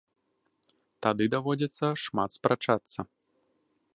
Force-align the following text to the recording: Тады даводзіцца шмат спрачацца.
Тады 1.07 1.27
даводзіцца 1.33 1.87
шмат 2.05 2.29
спрачацца. 2.39 2.99